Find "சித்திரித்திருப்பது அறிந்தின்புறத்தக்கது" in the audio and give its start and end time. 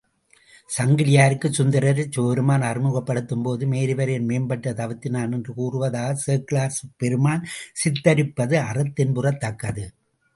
7.83-9.85